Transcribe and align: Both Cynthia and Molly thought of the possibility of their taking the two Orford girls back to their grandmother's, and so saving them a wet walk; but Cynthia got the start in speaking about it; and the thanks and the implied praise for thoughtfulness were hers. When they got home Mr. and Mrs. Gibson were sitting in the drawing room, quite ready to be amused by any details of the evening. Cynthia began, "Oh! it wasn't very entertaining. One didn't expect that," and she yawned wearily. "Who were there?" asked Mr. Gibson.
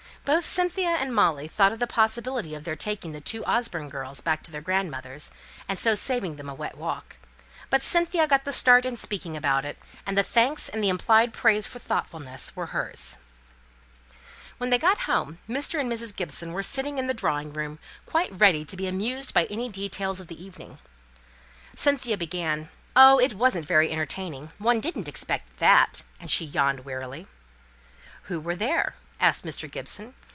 Both 0.23 0.45
Cynthia 0.45 0.89
and 0.89 1.15
Molly 1.15 1.47
thought 1.47 1.71
of 1.71 1.79
the 1.79 1.87
possibility 1.87 2.53
of 2.53 2.63
their 2.63 2.75
taking 2.75 3.11
the 3.11 3.19
two 3.21 3.43
Orford 3.45 3.89
girls 3.89 4.21
back 4.21 4.43
to 4.43 4.51
their 4.51 4.61
grandmother's, 4.61 5.31
and 5.67 5.79
so 5.79 5.95
saving 5.95 6.35
them 6.35 6.47
a 6.47 6.53
wet 6.53 6.77
walk; 6.77 7.17
but 7.71 7.81
Cynthia 7.81 8.27
got 8.27 8.45
the 8.45 8.53
start 8.53 8.85
in 8.85 8.95
speaking 8.97 9.35
about 9.35 9.65
it; 9.65 9.79
and 10.05 10.15
the 10.15 10.21
thanks 10.21 10.69
and 10.69 10.83
the 10.83 10.89
implied 10.89 11.33
praise 11.33 11.65
for 11.65 11.79
thoughtfulness 11.79 12.55
were 12.55 12.67
hers. 12.67 13.17
When 14.59 14.69
they 14.69 14.77
got 14.77 14.99
home 15.09 15.39
Mr. 15.49 15.79
and 15.79 15.91
Mrs. 15.91 16.15
Gibson 16.15 16.53
were 16.53 16.61
sitting 16.61 16.99
in 16.99 17.07
the 17.07 17.15
drawing 17.15 17.51
room, 17.51 17.79
quite 18.05 18.29
ready 18.31 18.63
to 18.63 18.77
be 18.77 18.85
amused 18.85 19.33
by 19.33 19.45
any 19.45 19.69
details 19.69 20.19
of 20.19 20.27
the 20.27 20.41
evening. 20.41 20.77
Cynthia 21.75 22.15
began, 22.15 22.69
"Oh! 22.95 23.17
it 23.17 23.33
wasn't 23.33 23.65
very 23.65 23.91
entertaining. 23.91 24.51
One 24.59 24.81
didn't 24.81 25.07
expect 25.07 25.57
that," 25.57 26.03
and 26.19 26.29
she 26.29 26.45
yawned 26.45 26.85
wearily. 26.85 27.25
"Who 28.25 28.39
were 28.39 28.55
there?" 28.55 28.93
asked 29.23 29.45
Mr. 29.45 29.69
Gibson. 29.69 30.15